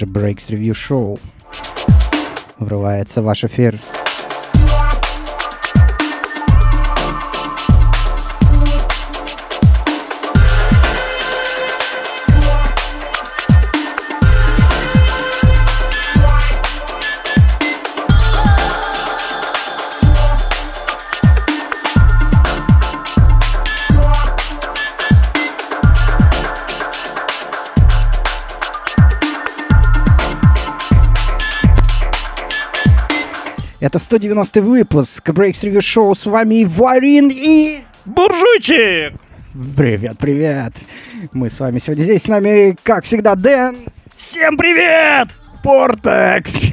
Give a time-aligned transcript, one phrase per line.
[0.00, 1.20] же Breaks Review Show.
[2.58, 3.78] Врывается ваш эфир.
[34.10, 36.16] 190 выпуск Breaks Review Show.
[36.16, 37.84] С вами Варин и...
[38.04, 39.14] Буржуйчик!
[39.76, 40.72] Привет, привет.
[41.32, 42.24] Мы с вами сегодня здесь.
[42.24, 43.76] С нами, как всегда, Дэн.
[44.16, 45.28] Всем привет!
[45.62, 46.72] Портекс.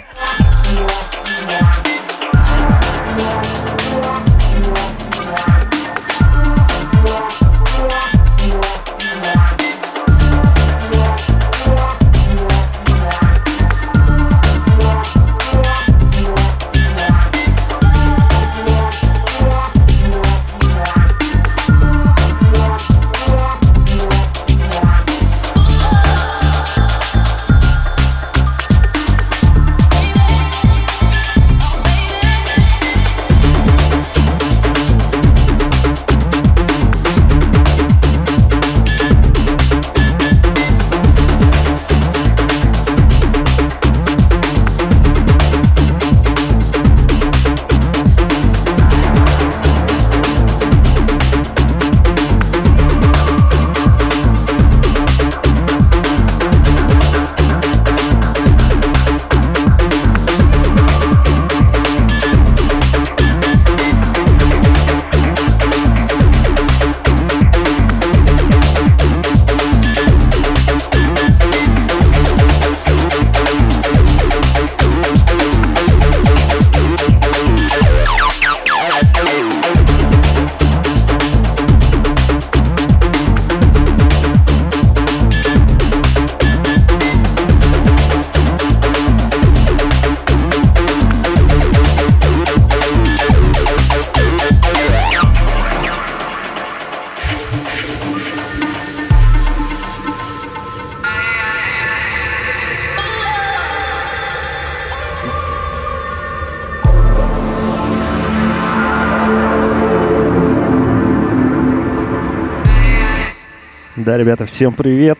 [114.17, 115.19] Ребята, всем привет.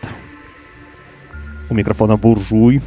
[1.70, 2.82] У микрофона Буржуй.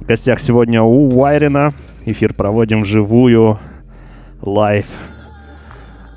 [0.00, 1.74] В гостях сегодня у Вайрина.
[2.06, 3.58] Эфир проводим вживую,
[4.40, 4.86] live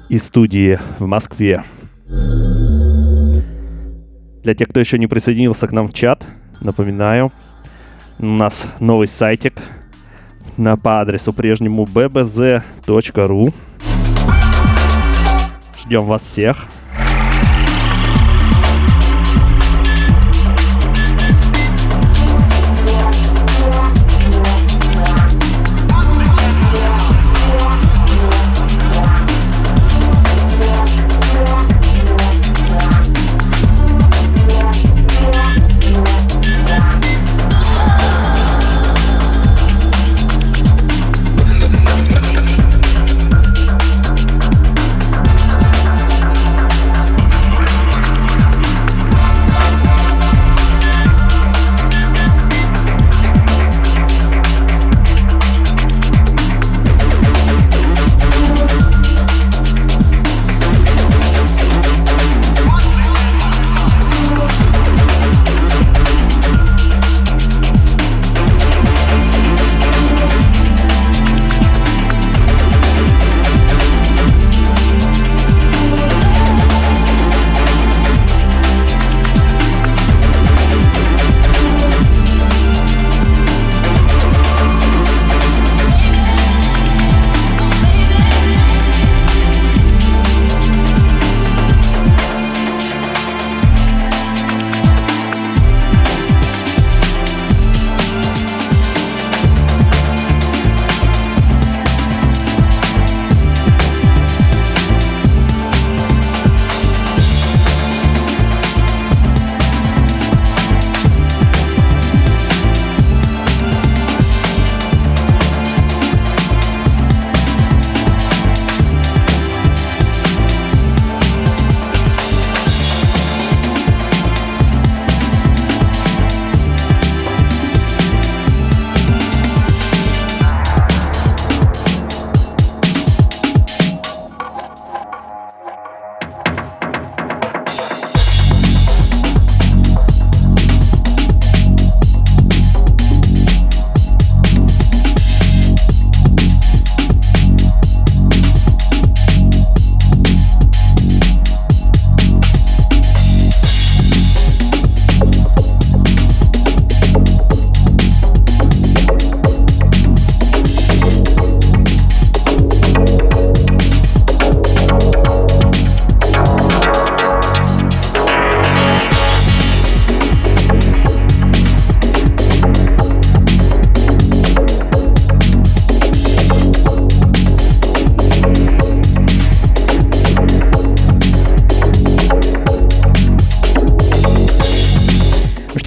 [0.07, 1.65] из студии в Москве.
[4.41, 6.25] Для тех, кто еще не присоединился к нам в чат,
[6.61, 7.33] напоминаю,
[8.19, 9.55] у нас новый сайтик
[10.55, 13.53] на, по адресу прежнему bbz.ru.
[15.77, 16.69] Ждем вас всех.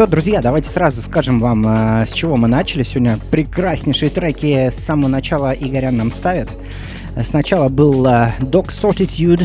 [0.05, 2.83] Что, друзья, давайте сразу скажем вам, э, с чего мы начали.
[2.83, 6.51] Сегодня прекраснейшие треки с самого начала Игорян нам ставит.
[7.23, 9.43] Сначала был э, Dog Sortitude,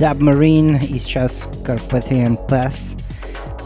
[0.00, 2.98] Dub Marine и сейчас Carpathian Pass.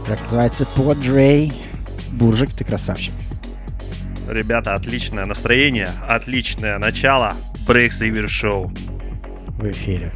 [0.06, 1.54] Как называется, Podray.
[2.12, 3.14] Буржик, ты красавчик.
[4.28, 7.36] Ребята, отличное настроение, отличное начало.
[7.66, 8.70] Breaks River Show.
[9.56, 10.12] В эфире.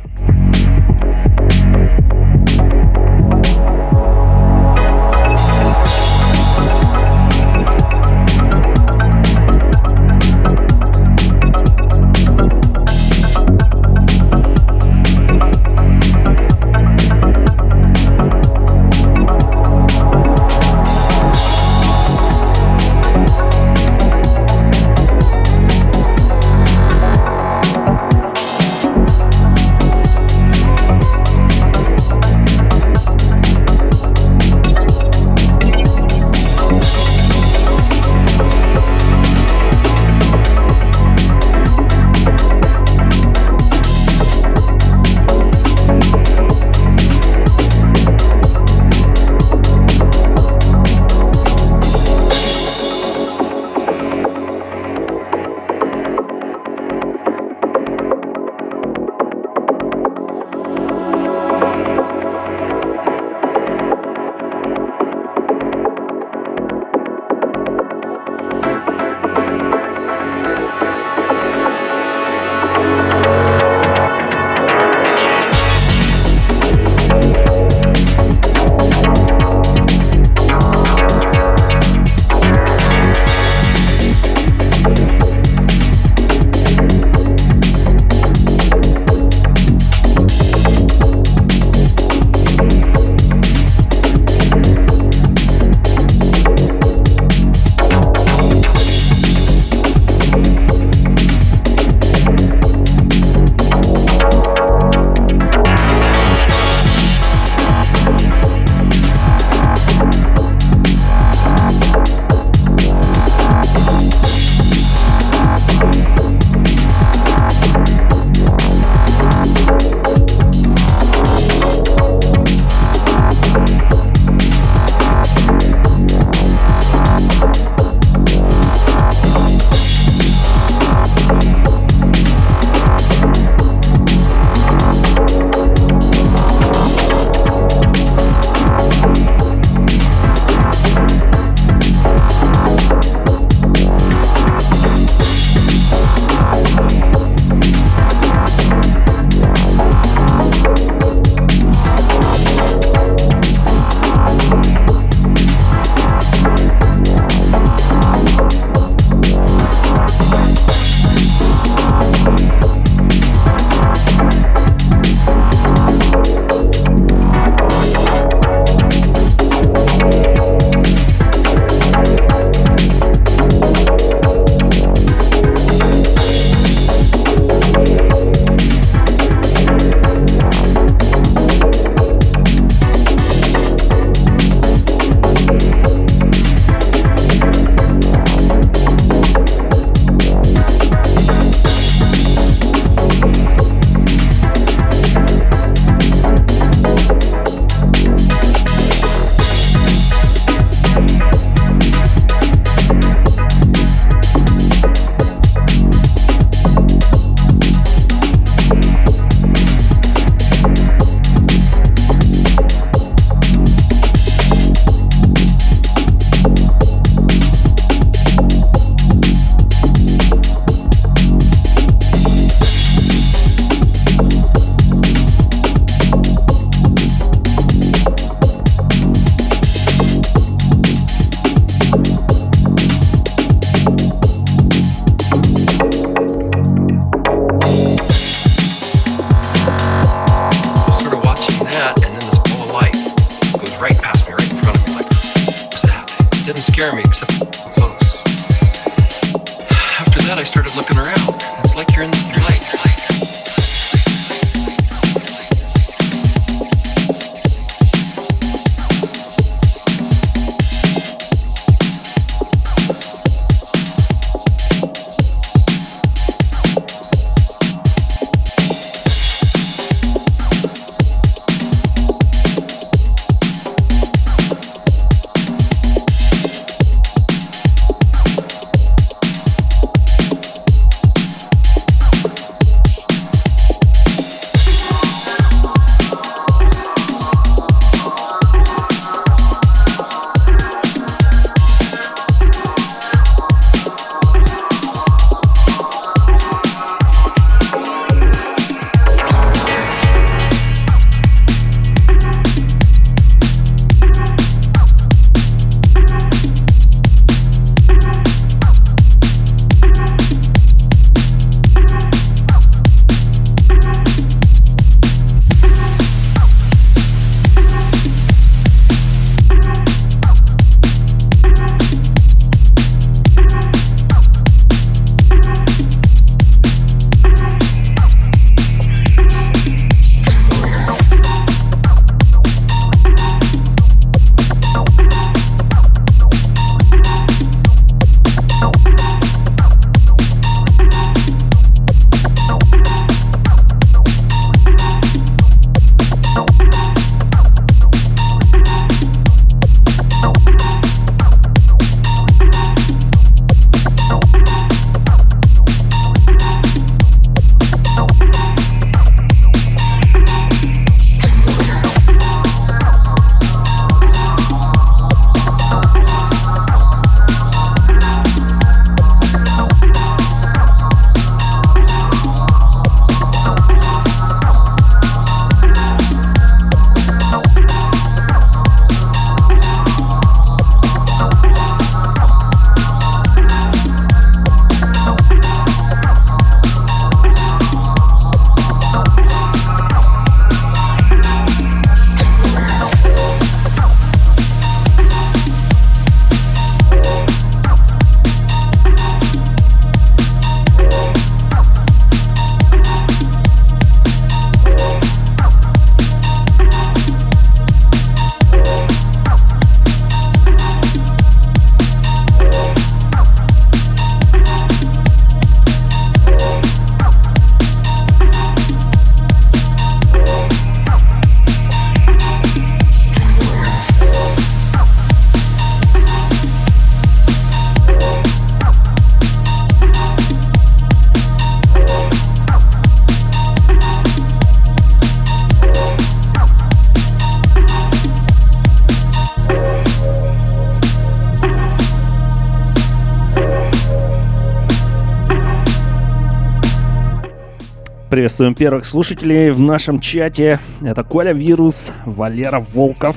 [448.40, 450.60] Приветствуем первых слушателей в нашем чате.
[450.80, 453.16] Это Коля Вирус, Валера Волков.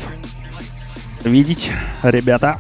[1.24, 1.72] Видеть,
[2.04, 2.58] ребята.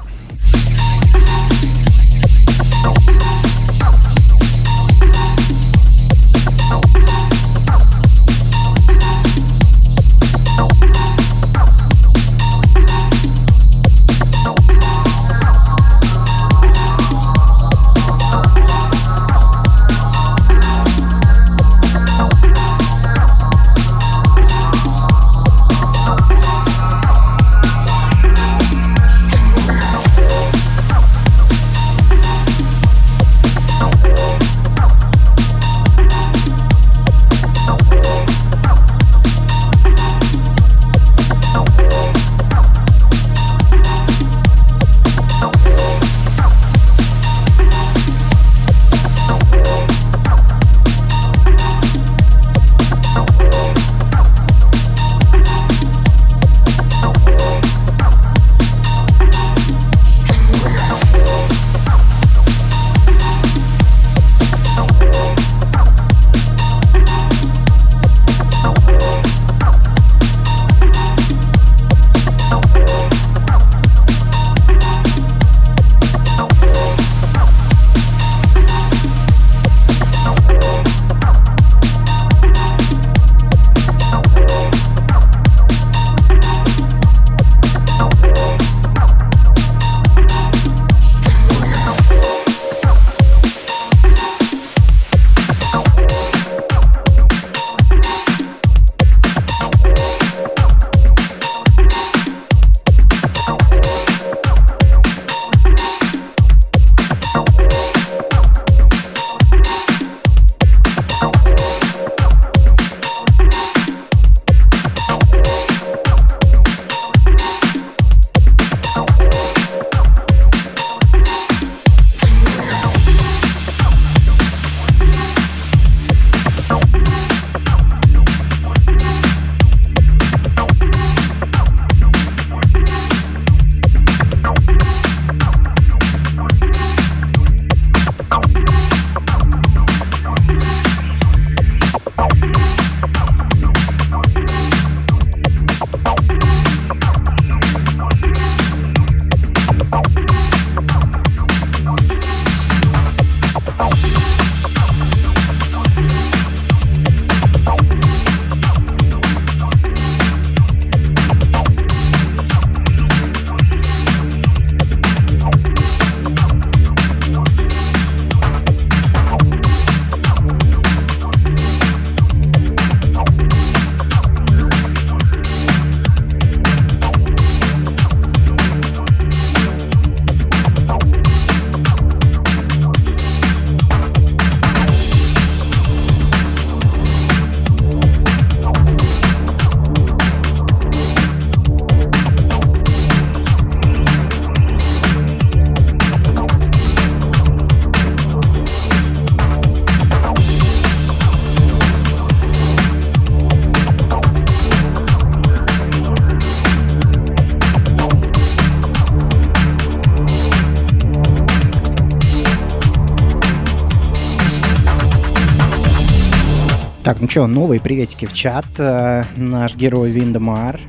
[217.34, 218.66] Что, новые приветики в чат.
[218.78, 220.80] Э, наш герой Виндемар,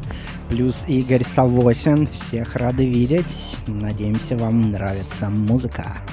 [0.50, 2.06] плюс Игорь Савосин.
[2.06, 3.56] Всех рады видеть.
[3.66, 6.03] Надеемся, вам нравится музыка.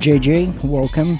[0.00, 1.18] JJ, welcome.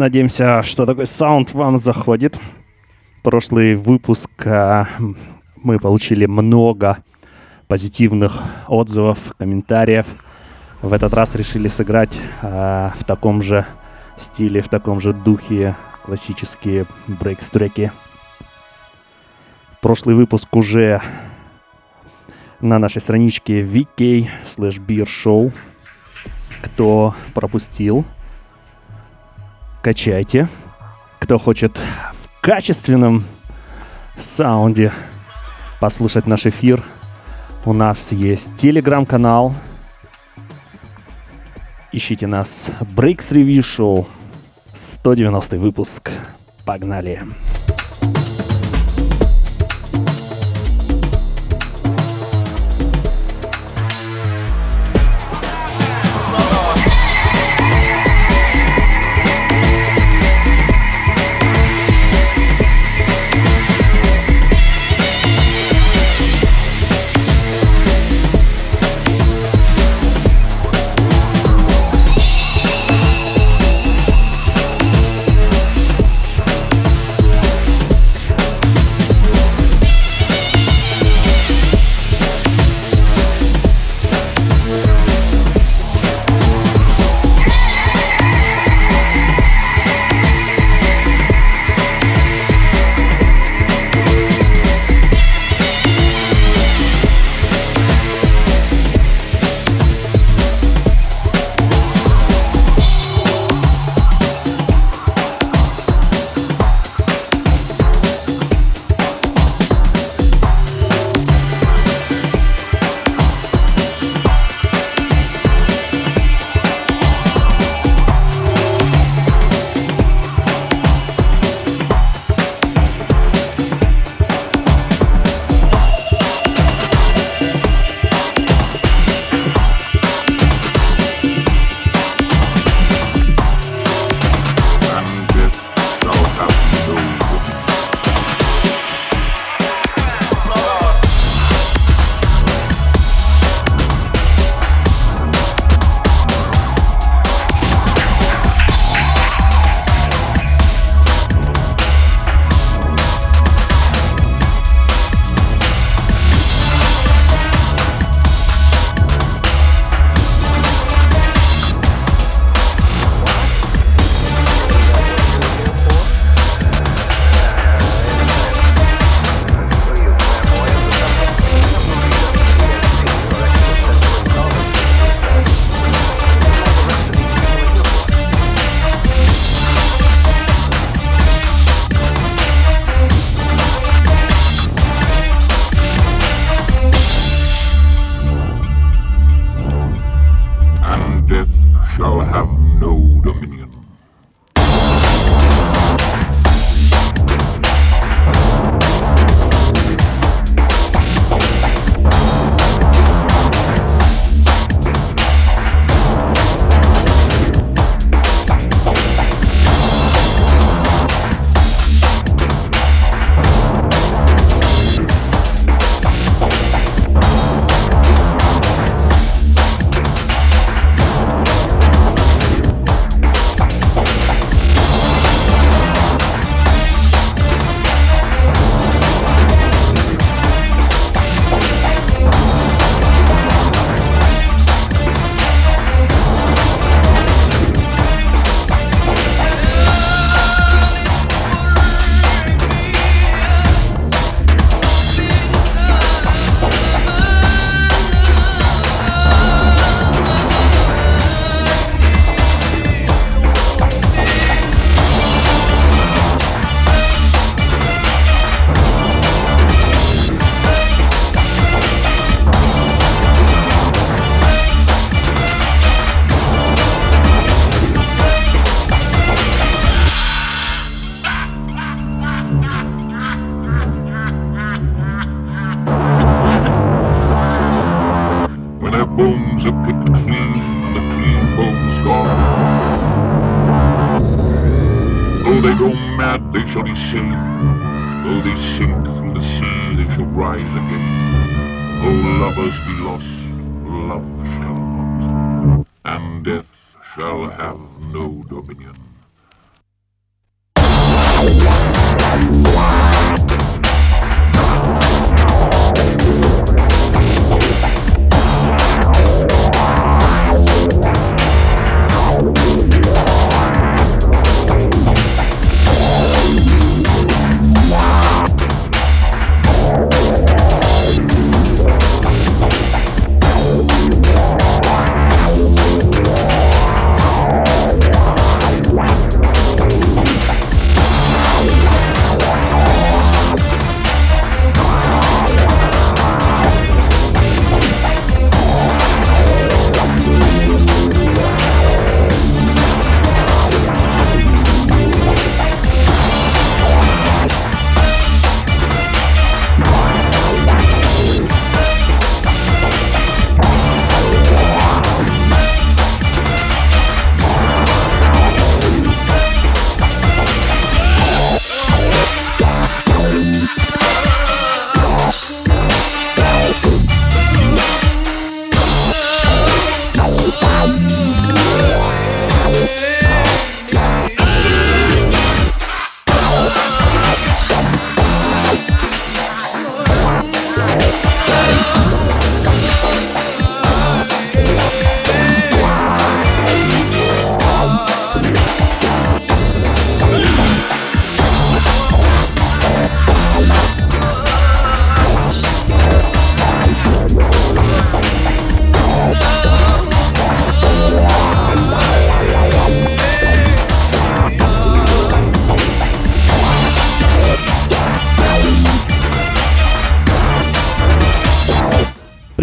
[0.00, 2.40] Надеемся, что такой саунд вам заходит.
[3.22, 4.88] Прошлый выпуск а,
[5.56, 7.04] мы получили много
[7.68, 10.06] позитивных отзывов, комментариев.
[10.80, 13.66] В этот раз решили сыграть а, в таком же
[14.16, 17.92] стиле, в таком же духе классические брейкс-треки.
[19.82, 21.02] Прошлый выпуск уже
[22.62, 25.52] на нашей страничке VK slash Beer Show.
[26.62, 28.06] Кто пропустил,
[29.82, 30.48] качайте.
[31.18, 31.80] Кто хочет
[32.12, 33.24] в качественном
[34.18, 34.92] саунде
[35.80, 36.82] послушать наш эфир,
[37.64, 39.54] у нас есть телеграм-канал.
[41.92, 44.06] Ищите нас Breaks Review Show
[44.74, 46.10] 190 выпуск.
[46.64, 47.18] Погнали!
[47.18, 47.59] Погнали!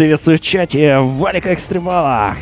[0.08, 2.34] Приветствую в чате Валика Экстремала.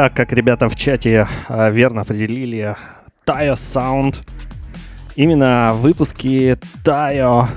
[0.00, 2.74] Да, как ребята в чате э, верно определили,
[3.26, 4.16] Tayo Sound.
[5.14, 7.48] Именно выпуски Tayo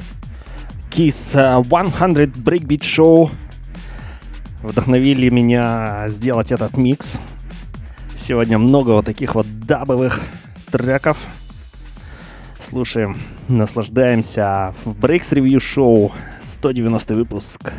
[0.92, 1.62] Kiss 100
[2.44, 3.32] Breakbeat Show
[4.62, 7.22] вдохновили меня сделать этот микс.
[8.14, 10.20] Сегодня много вот таких вот дабовых
[10.70, 11.26] треков.
[12.60, 13.16] Слушаем,
[13.48, 17.72] наслаждаемся в Breaks Review Show 190 выпуск.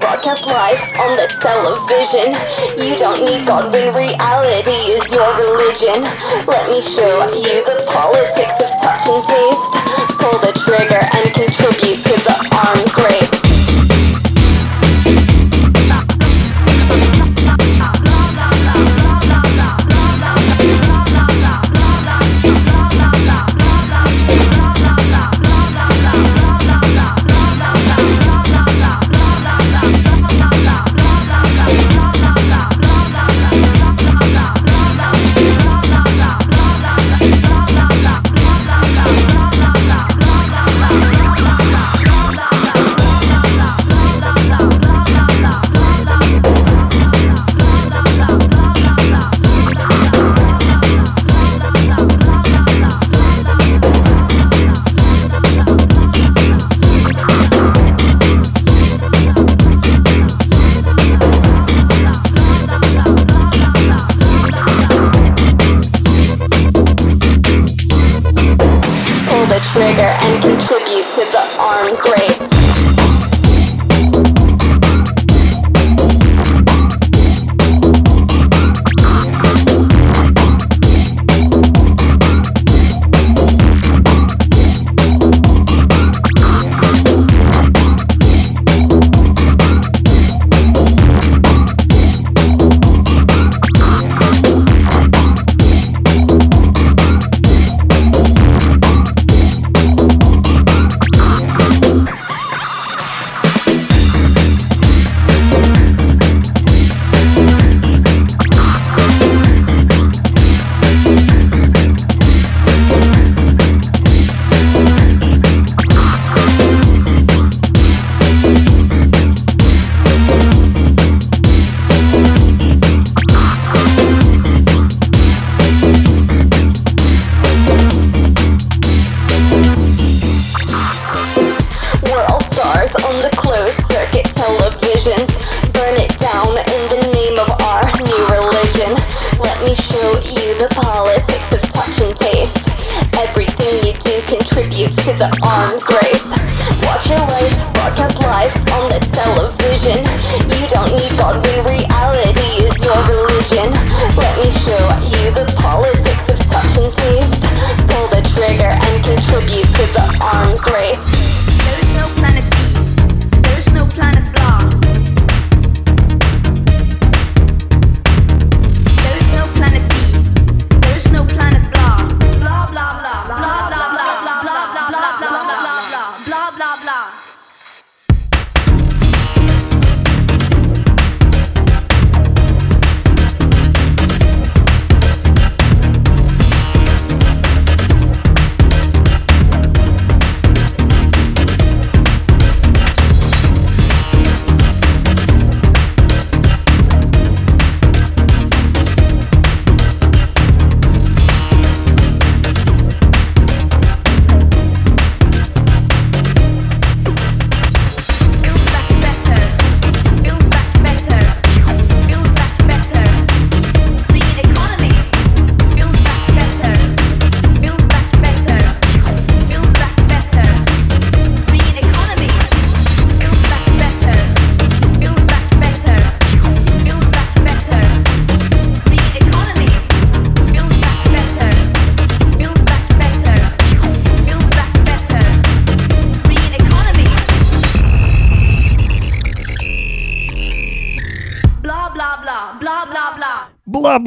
[0.00, 2.32] Broadcast live on the television.
[2.80, 6.00] You don't need God when reality is your religion.
[6.48, 9.72] Let me show you the politics of touch and taste.
[10.18, 11.03] Pull the trigger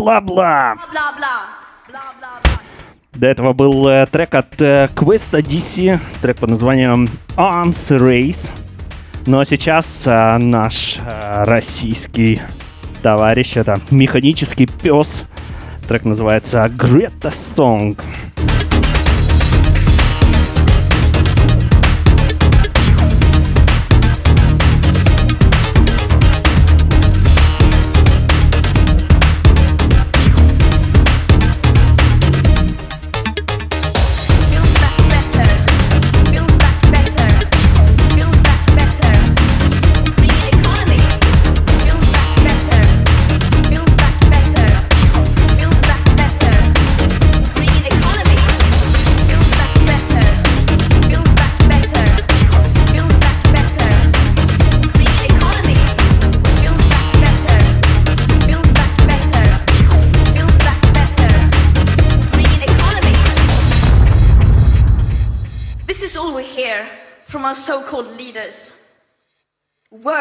[0.07, 0.75] blah.
[3.13, 8.51] До этого был э, трек от э, Questa DC, трек под названием Arms Race.
[9.25, 12.41] Ну а сейчас э, наш э, российский
[13.01, 15.25] товарищ, это механический пес.
[15.87, 17.97] Трек называется Greta Song.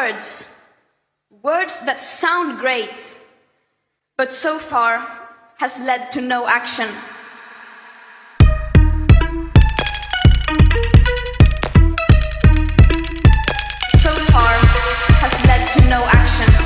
[0.07, 0.49] Words.
[1.43, 3.13] Words that sound great,
[4.15, 5.05] but so far
[5.57, 6.87] has led to no action.
[13.99, 14.53] So far
[15.19, 16.56] has led to no action.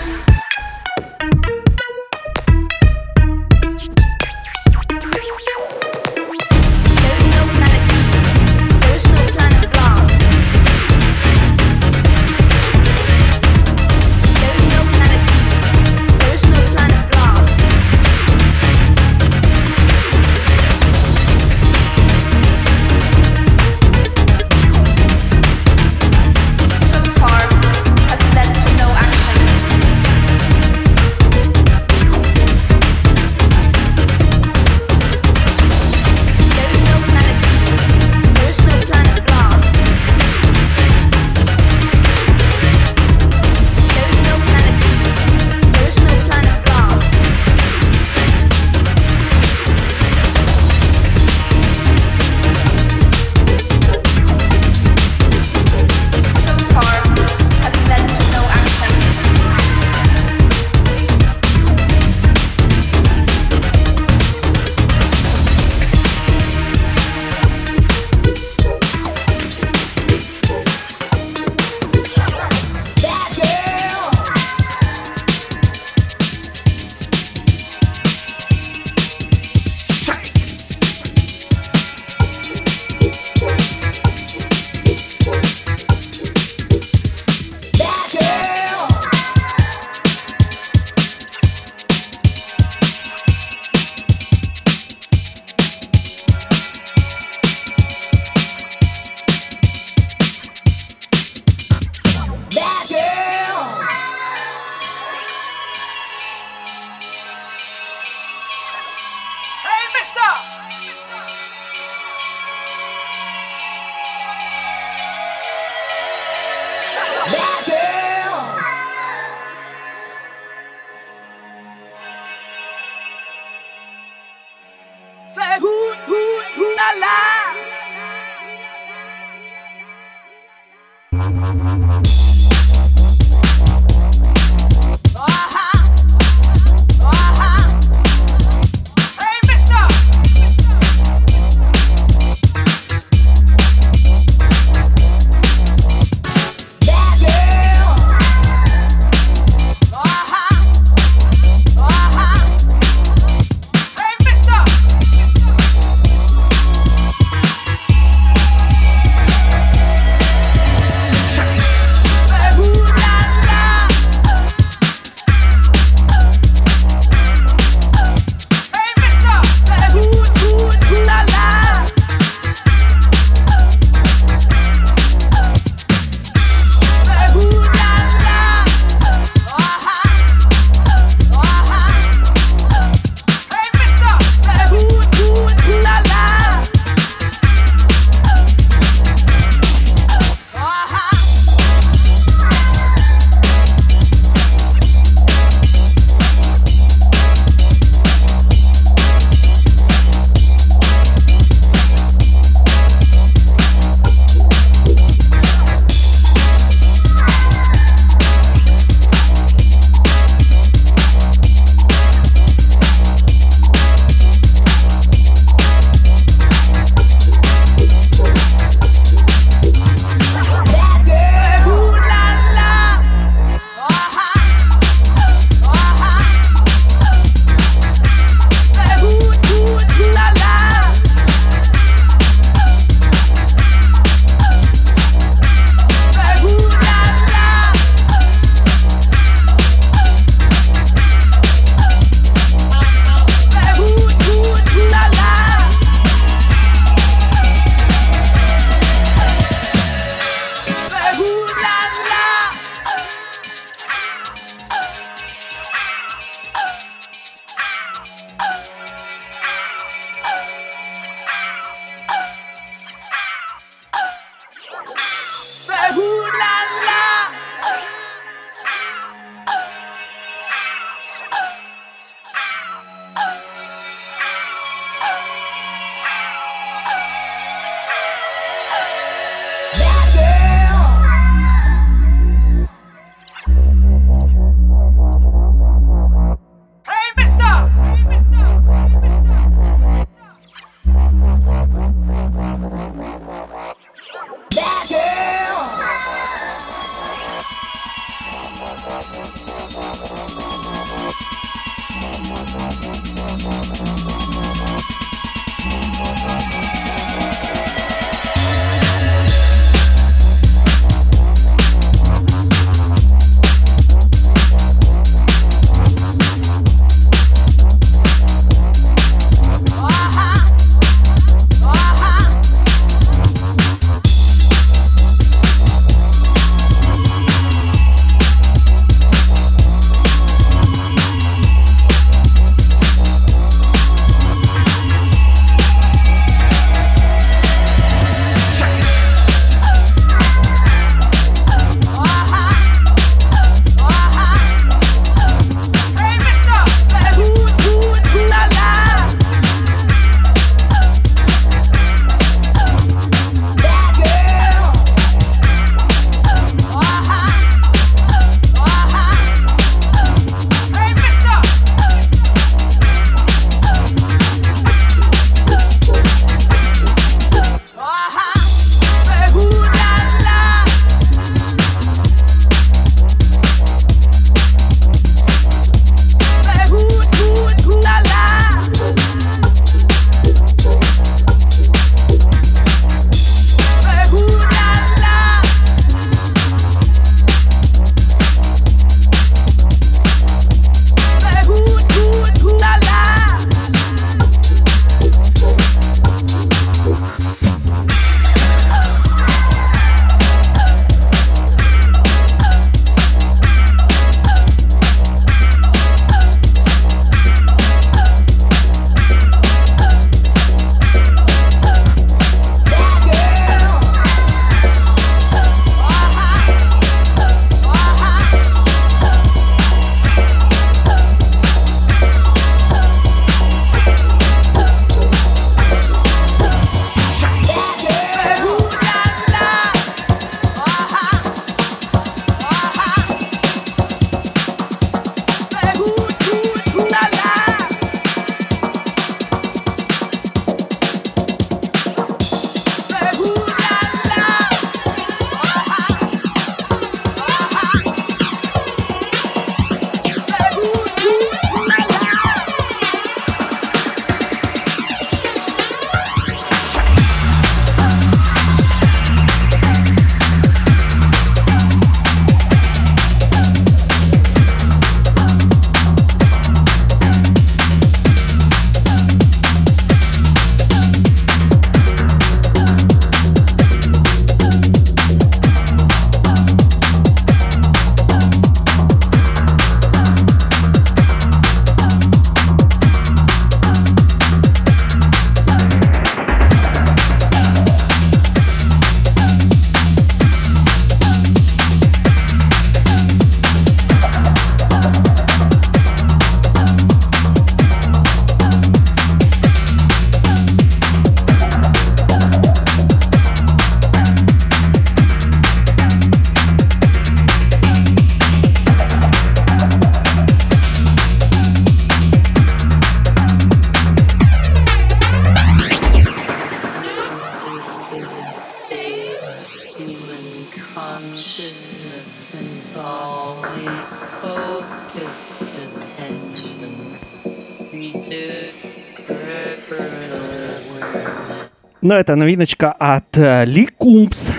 [531.91, 534.31] Но это новиночка от э, Ли Кумпс.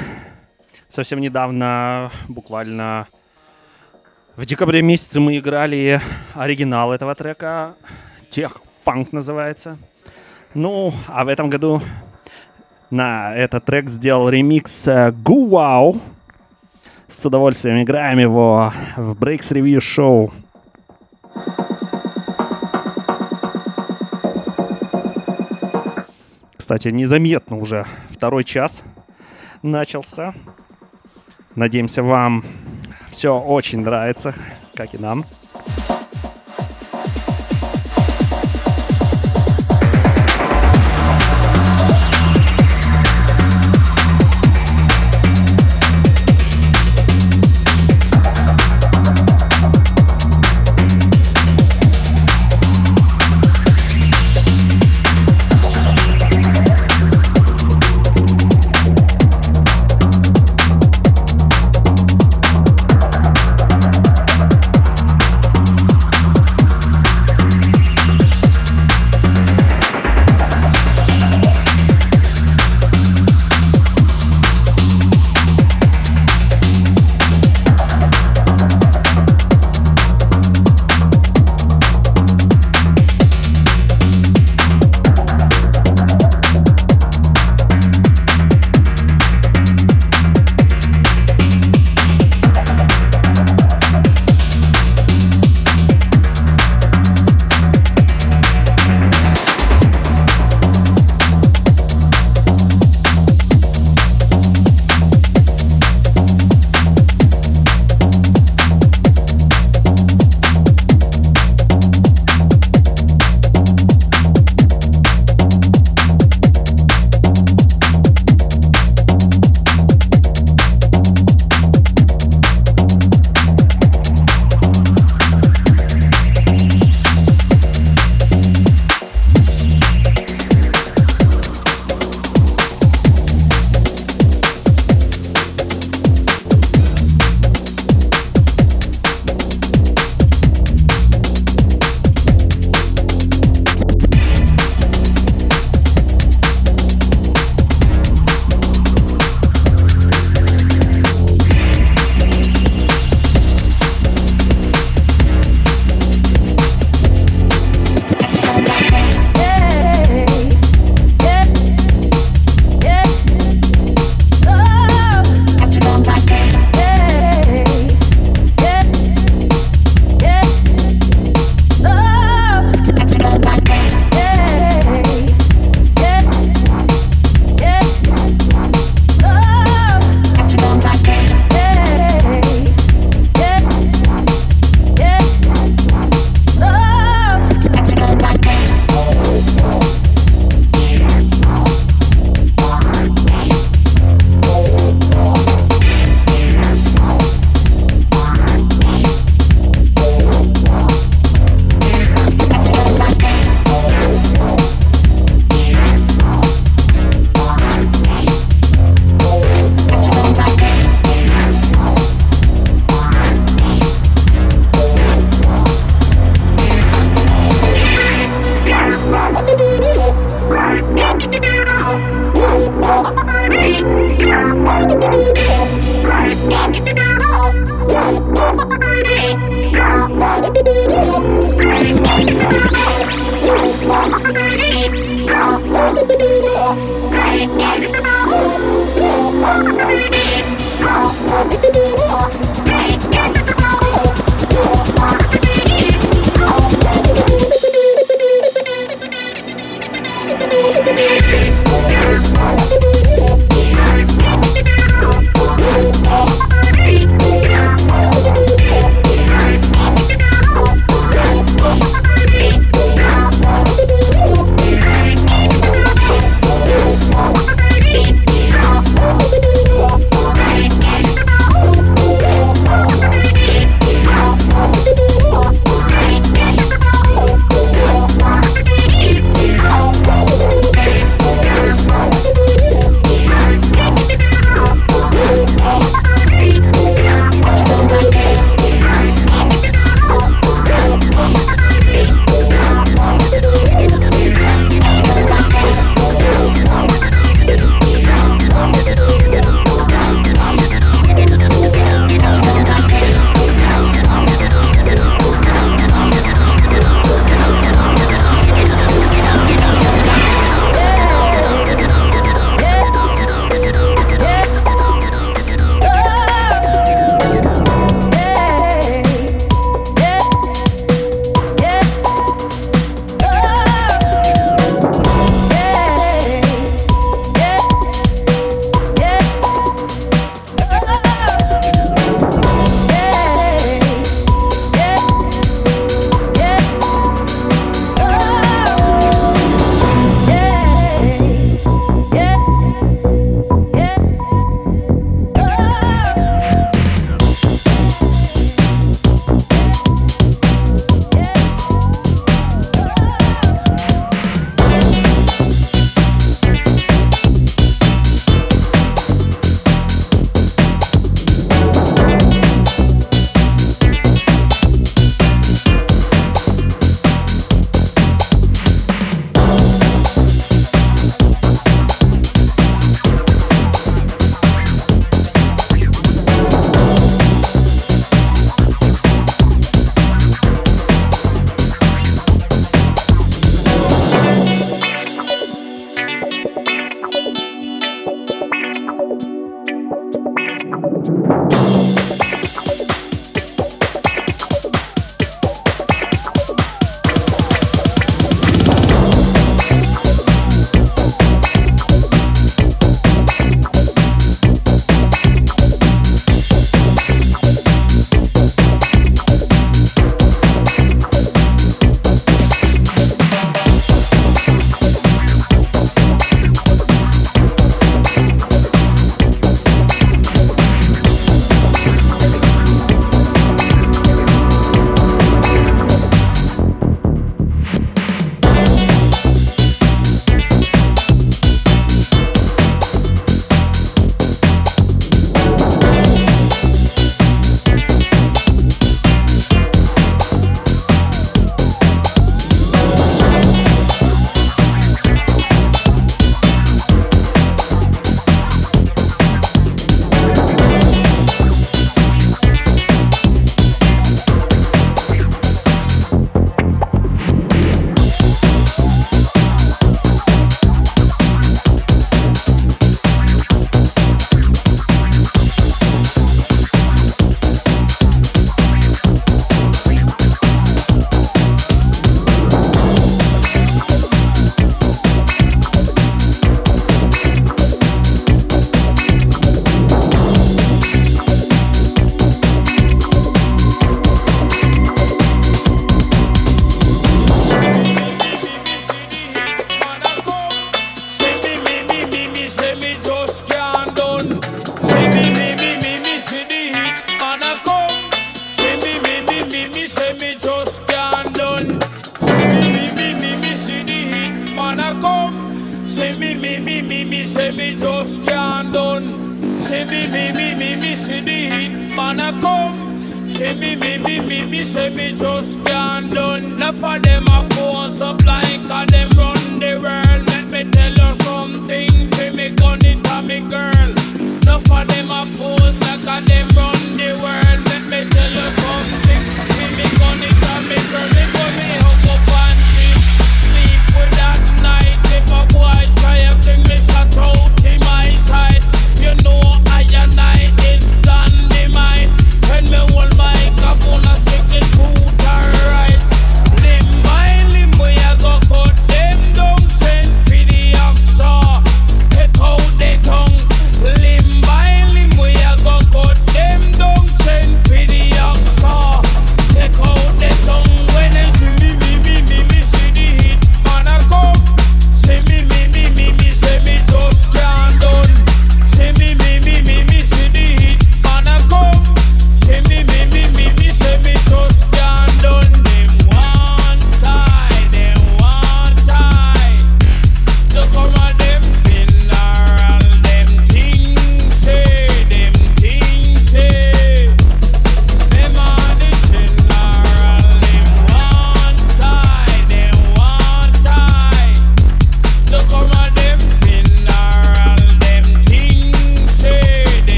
[0.89, 3.07] Совсем недавно, буквально
[4.37, 6.01] в декабре месяце мы играли
[6.33, 7.75] оригинал этого трека.
[8.31, 9.77] Тех фанк называется.
[10.55, 11.83] Ну, а в этом году
[12.89, 16.01] на этот трек сделал ремикс э, Гу Вау.
[17.07, 20.33] С удовольствием играем его в Breaks Review Show.
[26.73, 28.83] Кстати, незаметно уже второй час
[29.63, 30.33] начался.
[31.55, 32.43] Надеемся, вам
[33.11, 34.35] все очень нравится,
[34.75, 35.27] как и нам.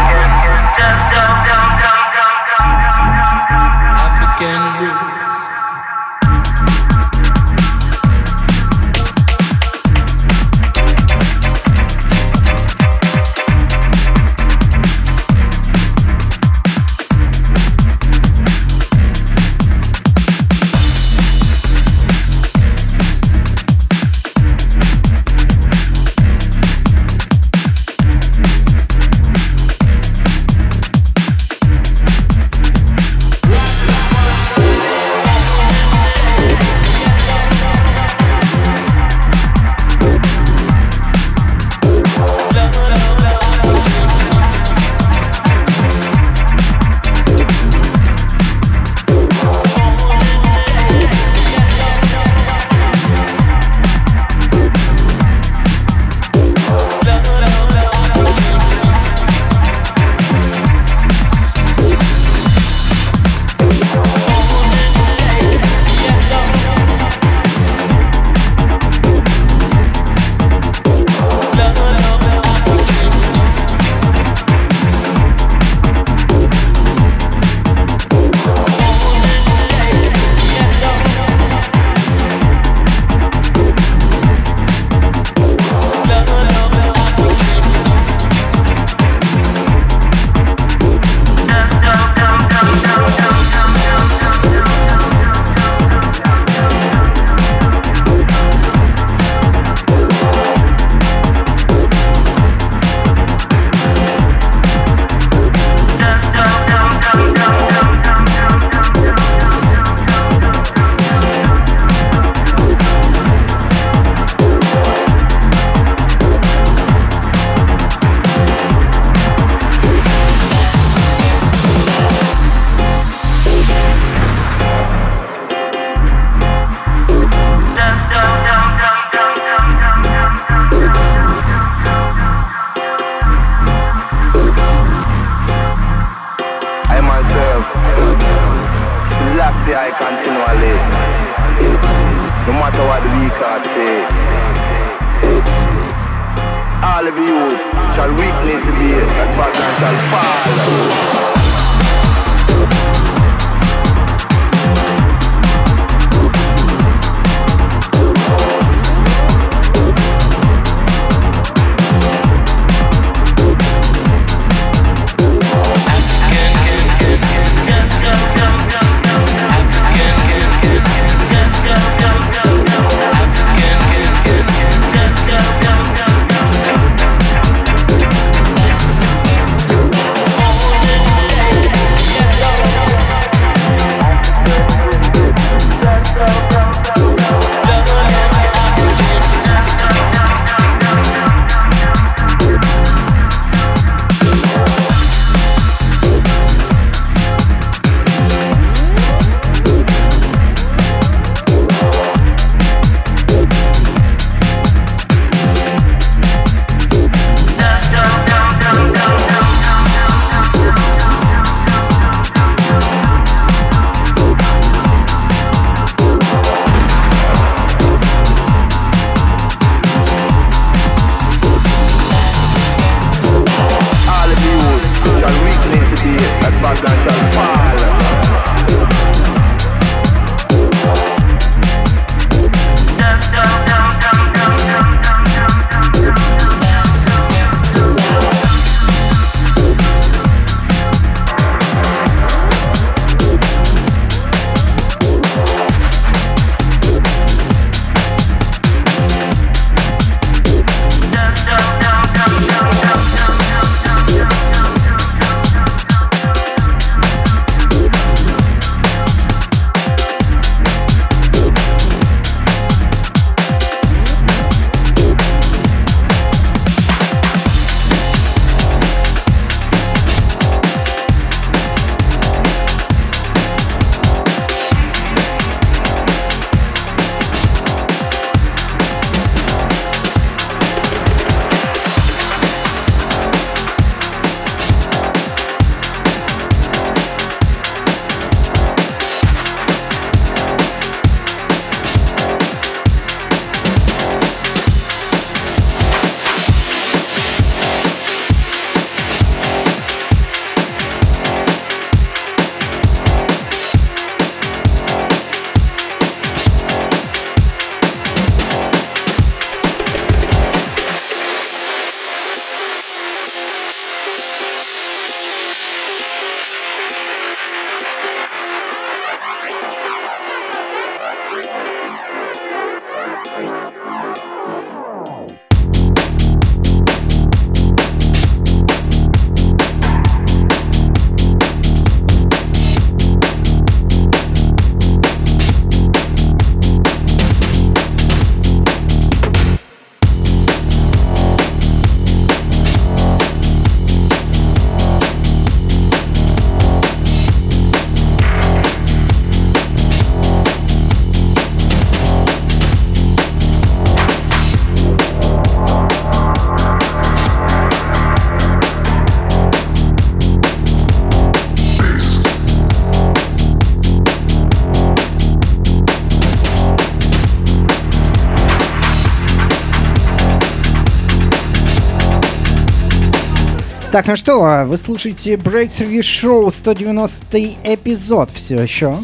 [373.90, 378.98] Так, ну что, вы слушаете Review Show 190 эпизод все еще.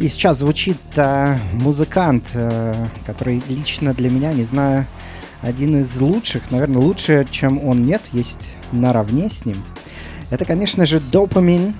[0.00, 2.74] И сейчас звучит э, музыкант, э,
[3.06, 4.88] который лично для меня, не знаю,
[5.40, 9.56] один из лучших, наверное, лучше, чем он нет, есть наравне с ним.
[10.30, 11.74] Это, конечно же, Dopamine.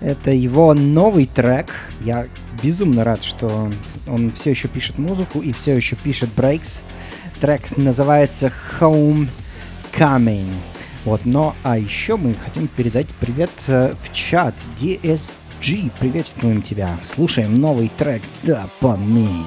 [0.00, 1.72] Это его новый трек.
[2.02, 2.26] Я
[2.62, 3.70] безумно рад, что
[4.06, 6.80] он, все еще пишет музыку и все еще пишет брейкс.
[7.40, 10.52] Трек называется Homecoming.
[11.06, 15.92] Вот, но а еще мы хотим передать привет э, в чат DSG.
[16.00, 16.98] Приветствуем тебя.
[17.14, 19.46] Слушаем новый трек Dopamine.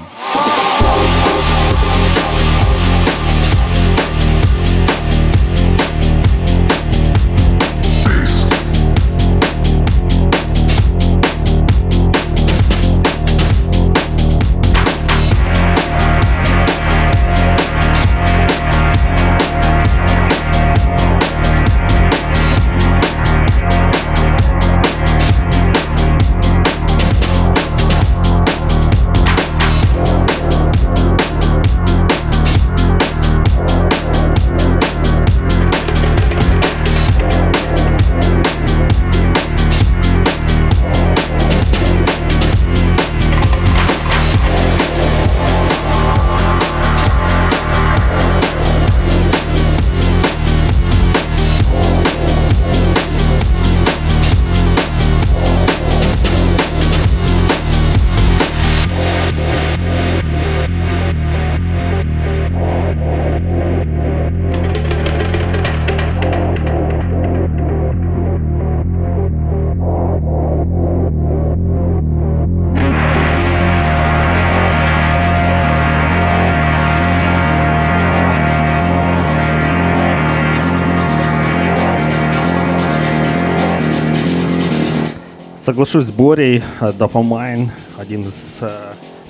[85.79, 88.69] Соглашусь с Борей, э, Dopamine, один из э,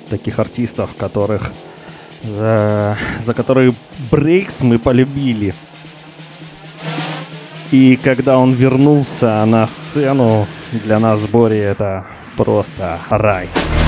[0.08, 1.52] таких артистов, которых
[2.24, 3.72] за, за которые
[4.10, 5.54] брейкс мы полюбили.
[7.70, 12.04] И когда он вернулся на сцену, для нас с Борей это
[12.36, 13.46] просто рай.
[13.46, 13.79] Bass.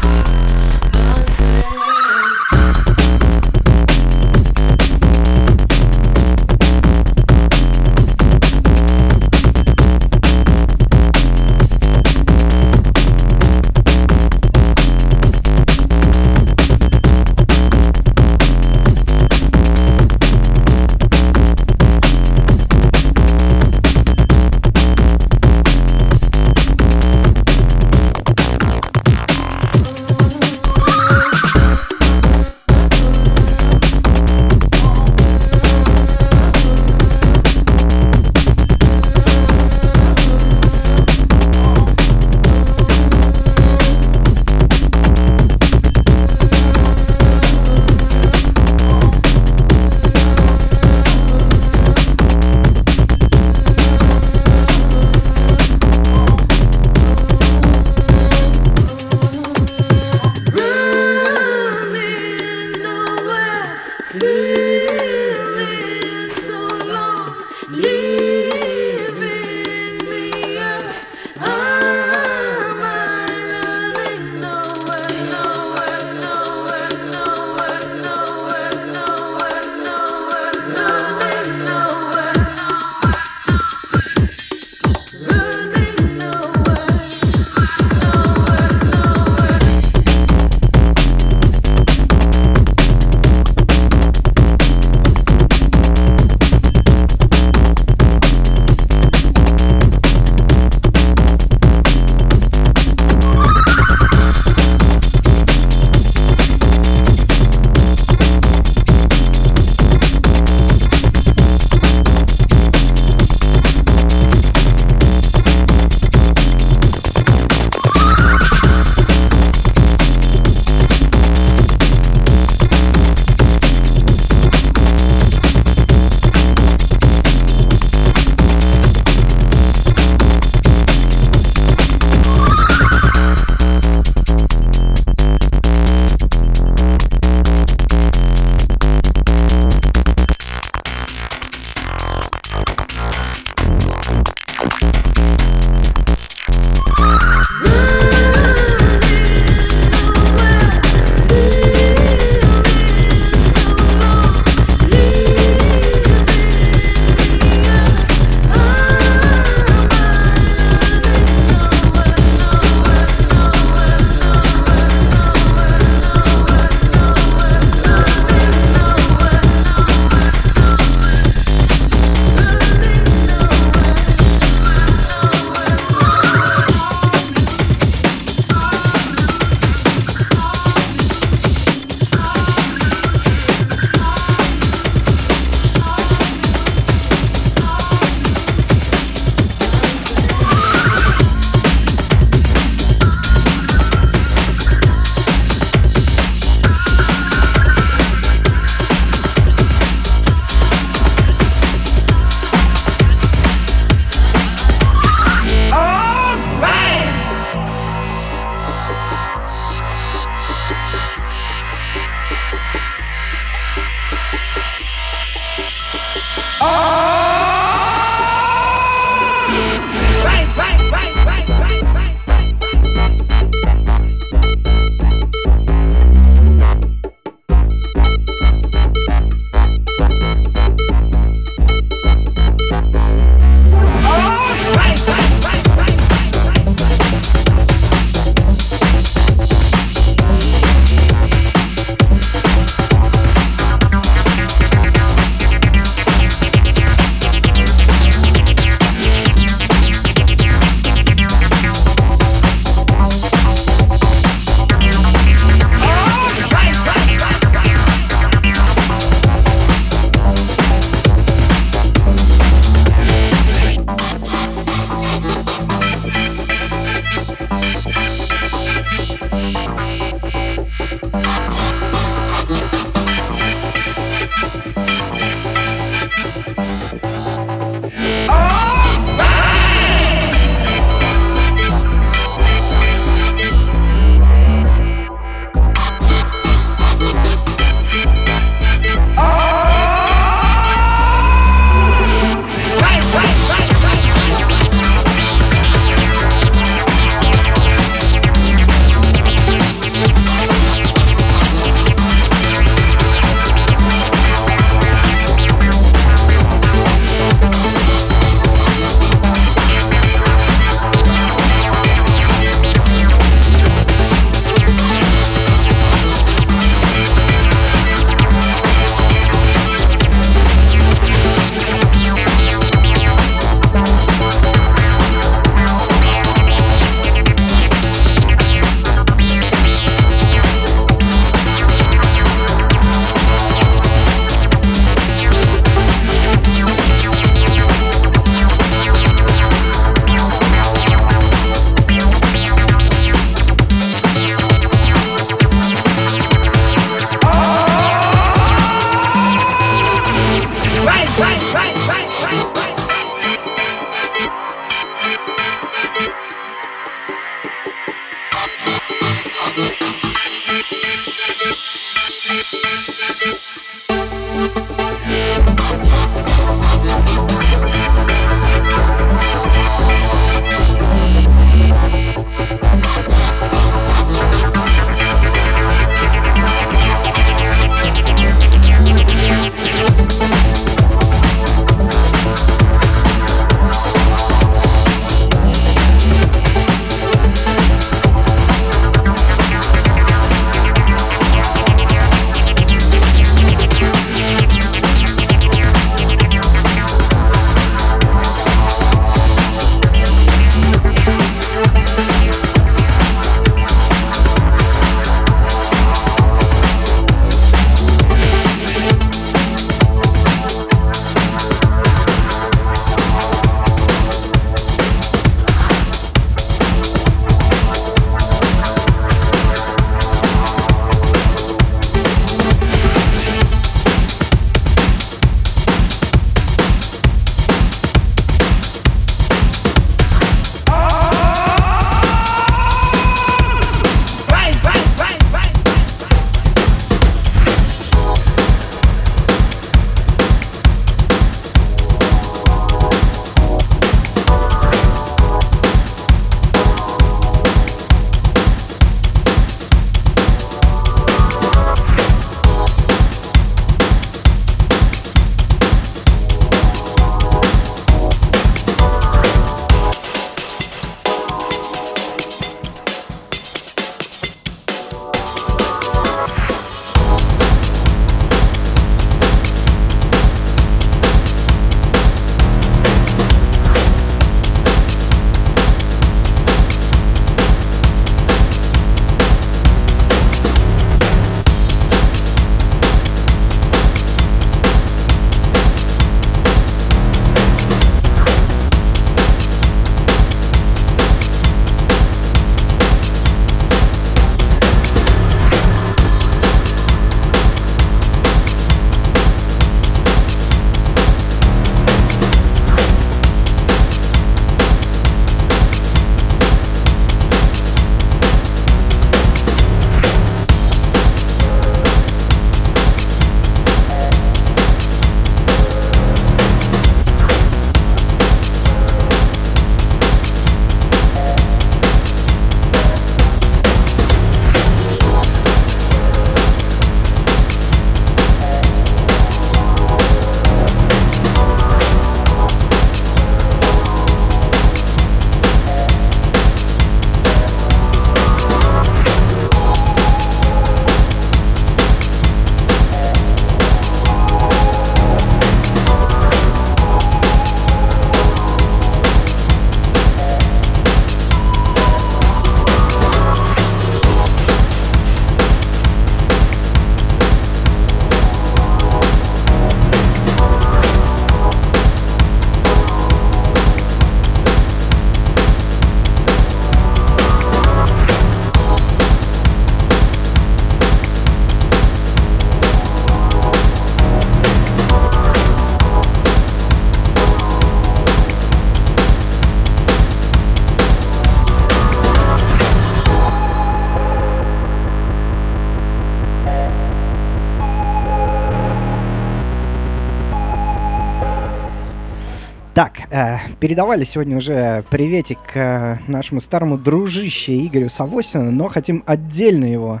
[592.74, 599.66] Так, э, передавали сегодня уже приветик э, нашему старому дружище Игорю Савосину, но хотим отдельно
[599.66, 600.00] его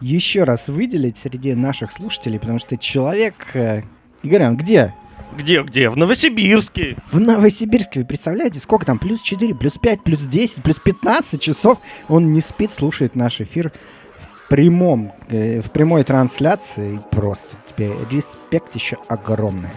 [0.00, 3.34] еще раз выделить среди наших слушателей, потому что человек...
[3.54, 3.82] Э,
[4.24, 4.94] Игорь, он где?
[5.36, 5.90] Где-где?
[5.90, 6.96] В Новосибирске.
[7.12, 8.98] В Новосибирске, вы представляете, сколько там?
[8.98, 11.78] Плюс 4, плюс 5, плюс 10, плюс 15 часов
[12.08, 13.72] он не спит, слушает наш эфир
[14.18, 17.00] в прямом, э, в прямой трансляции.
[17.12, 19.70] Просто тебе респект еще огромный.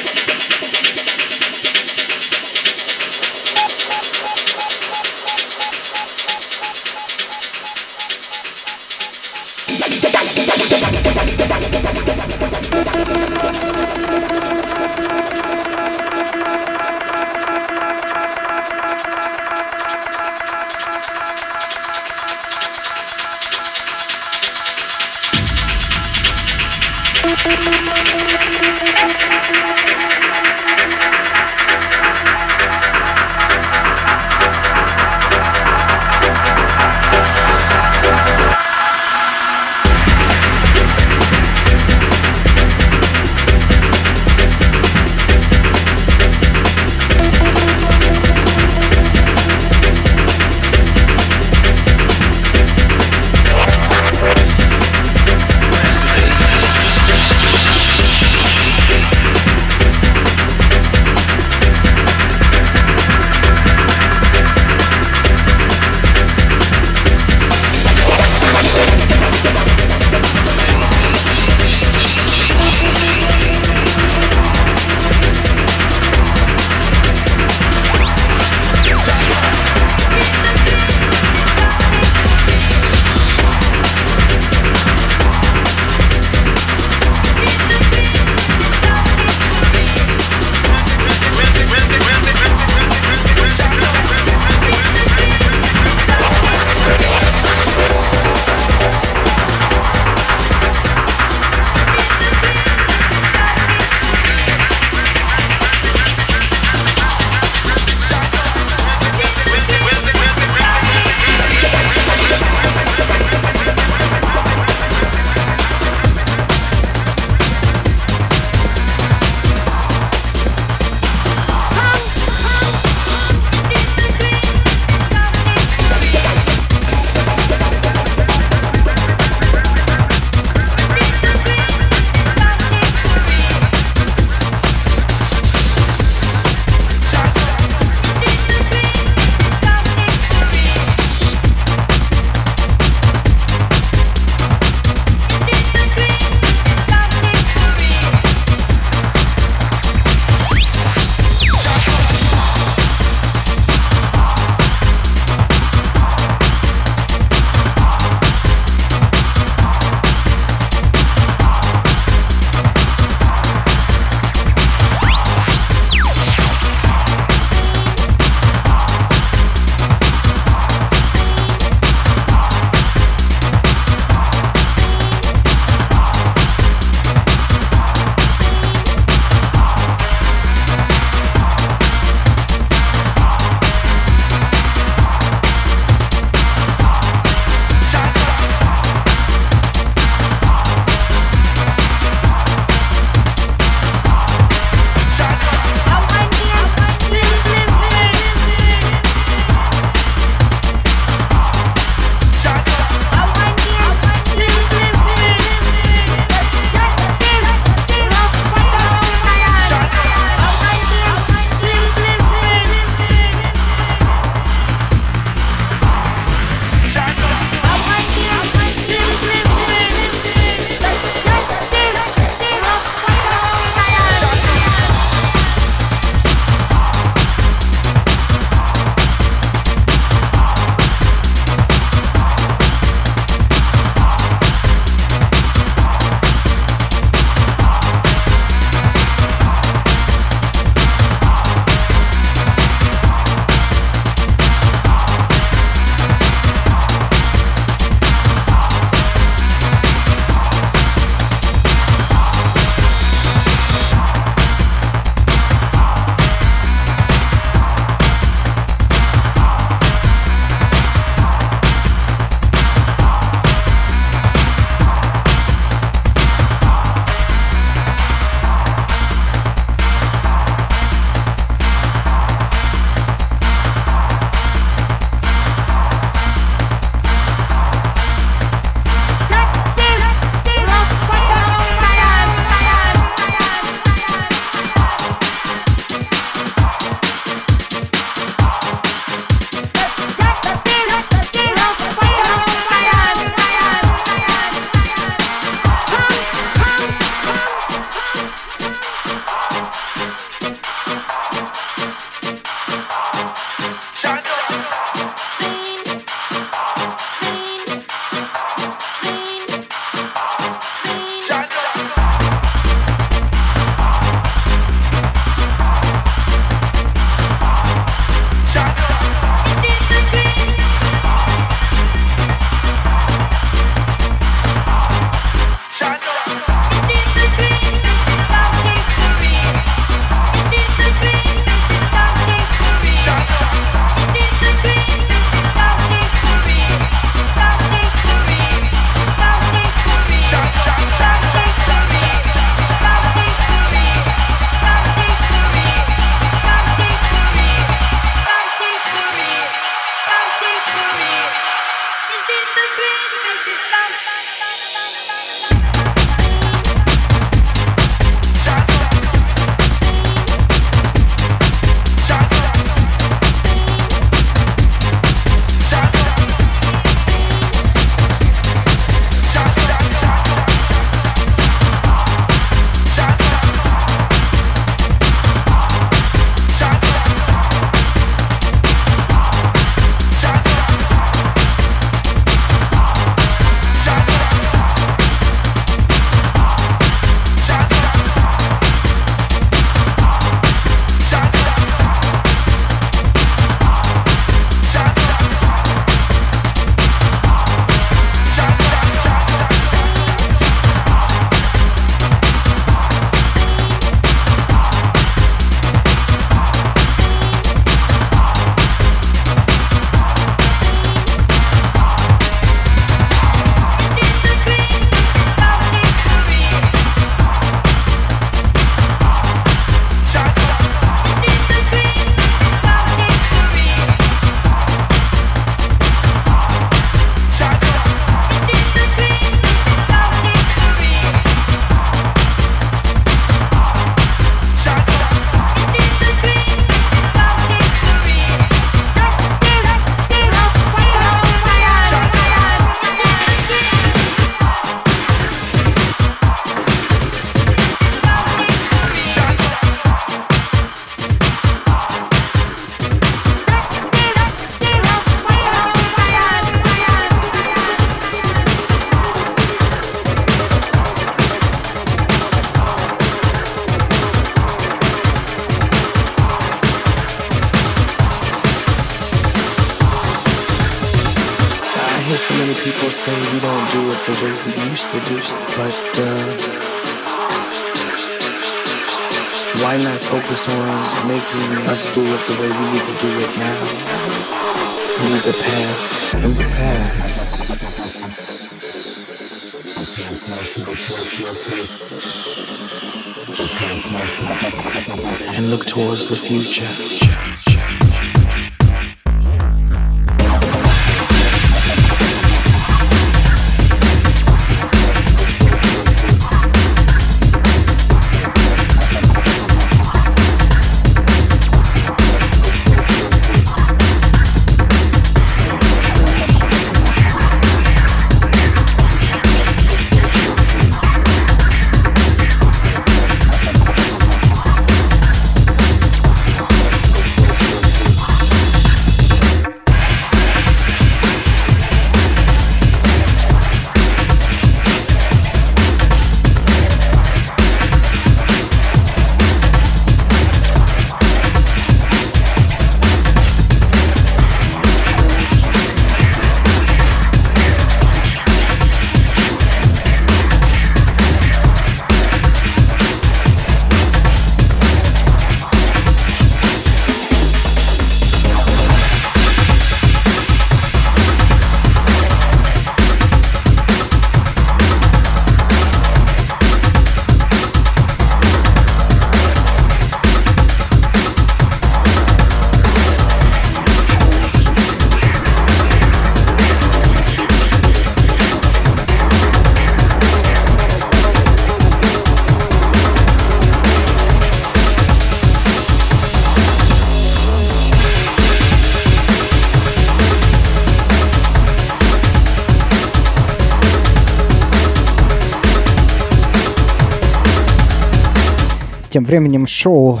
[599.14, 600.00] Временем шоу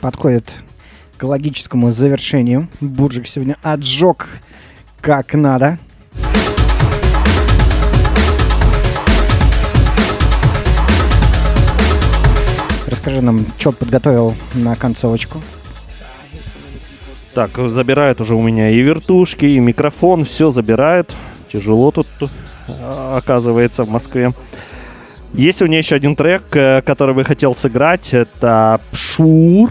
[0.00, 0.52] подходит
[1.16, 2.66] к логическому завершению.
[2.80, 4.26] Буржик сегодня отжег
[5.00, 5.78] как надо.
[12.88, 15.40] Расскажи нам, что подготовил на концовочку.
[17.32, 21.14] Так, забирают уже у меня и вертушки, и микрофон, все забирают.
[21.52, 22.08] Тяжело тут
[22.66, 24.34] а, оказывается в Москве.
[25.36, 28.14] Есть у меня еще один трек, э, который бы хотел сыграть.
[28.14, 29.70] Это Пшур.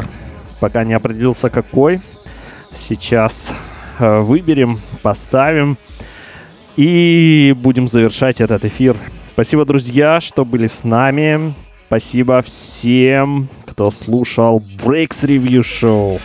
[0.60, 2.02] Пока не определился какой.
[2.72, 3.56] Сейчас
[3.98, 5.80] э, выберем, поставим.
[6.76, 8.96] И будем завершать этот эфир.
[9.34, 11.56] Спасибо, друзья, что были с нами.
[11.88, 16.22] Спасибо всем, кто слушал Breaks Review Show.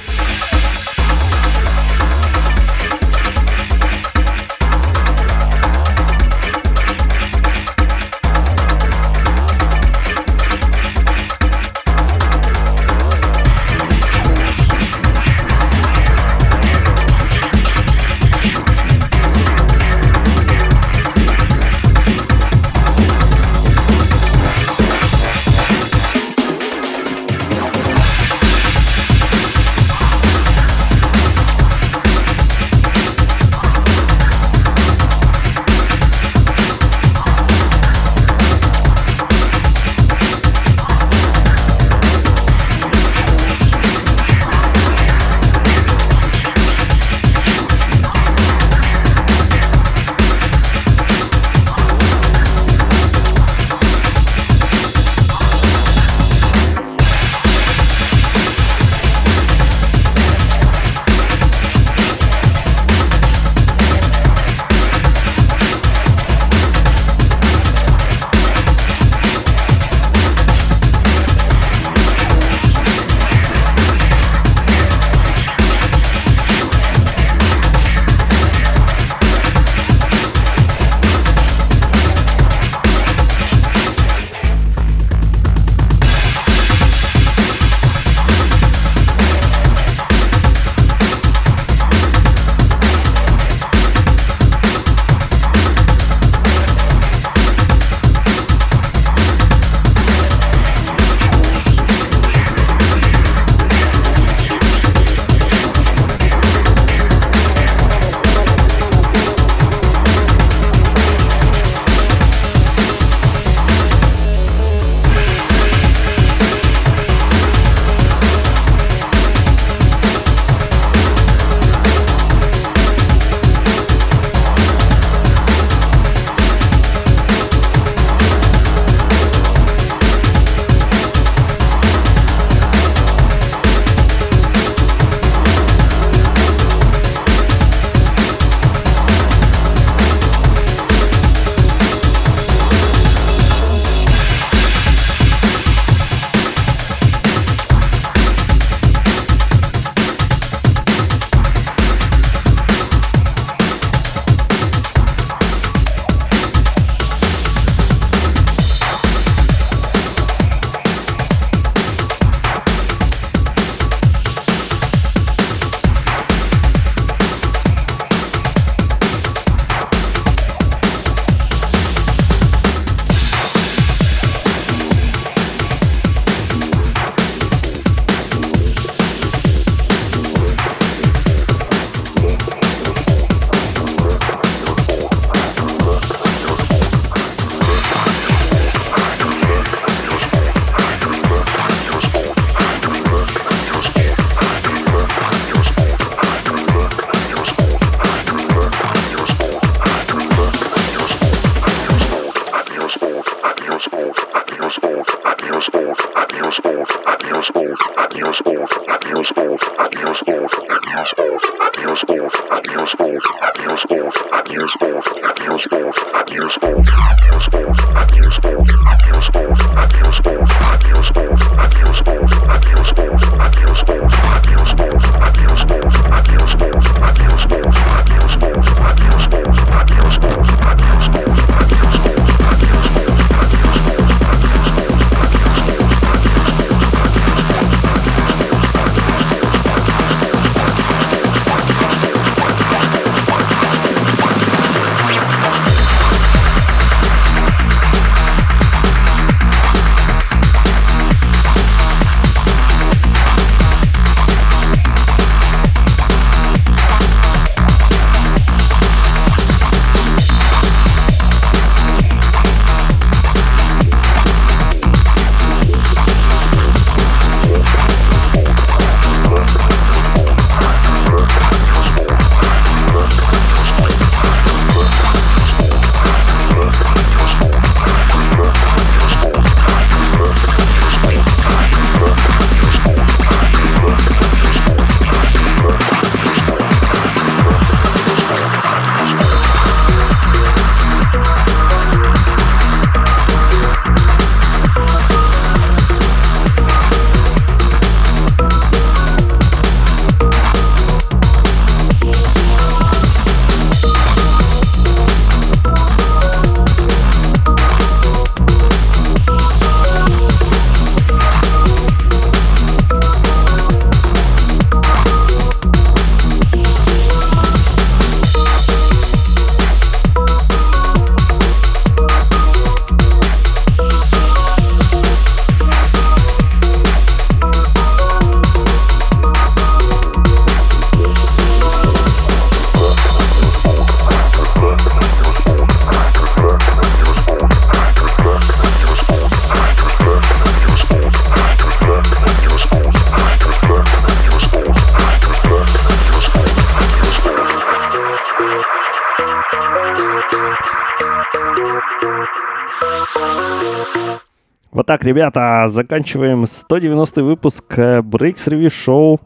[354.91, 359.21] Так, ребята, заканчиваем 190 выпуск э, Breaks Review Show.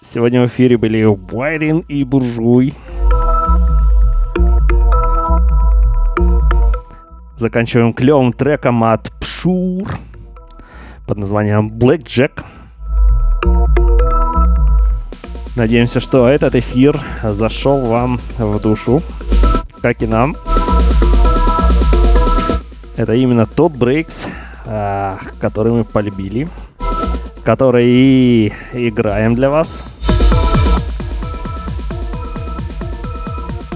[0.00, 2.72] Сегодня в эфире были Уайрин и Буржуй.
[7.36, 9.98] Заканчиваем клевым треком от Пшур
[11.08, 12.44] под названием Black Jack.
[15.56, 19.02] Надеемся, что этот эфир зашел вам в душу,
[19.82, 20.36] как и нам.
[22.96, 24.28] Это именно тот брейкс,
[24.66, 26.48] а, который мы полюбили,
[27.44, 29.84] который и играем для вас.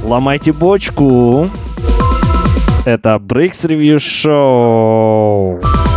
[0.05, 1.51] Ломайте бочку.
[2.87, 5.88] Это Breaks Review Show.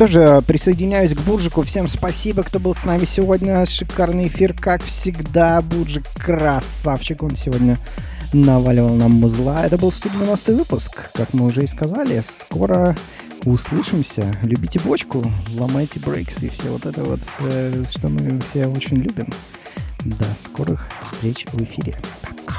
[0.00, 1.60] Что же, присоединяюсь к Буржику.
[1.60, 3.66] Всем спасибо, кто был с нами сегодня.
[3.66, 5.60] Шикарный эфир, как всегда.
[5.60, 7.22] Буржик красавчик.
[7.22, 7.76] Он сегодня
[8.32, 9.62] наваливал нам музла.
[9.62, 12.22] Это был 190 выпуск, как мы уже и сказали.
[12.26, 12.96] Скоро
[13.44, 14.34] услышимся.
[14.40, 19.30] Любите бочку, ломайте брейкс и все вот это вот, э, что мы все очень любим.
[20.06, 21.94] До скорых встреч в эфире.
[22.22, 22.56] Пока.